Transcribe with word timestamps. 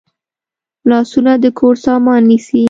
لاسونه 0.89 1.31
د 1.43 1.45
کور 1.59 1.75
سامان 1.85 2.21
نیسي 2.29 2.59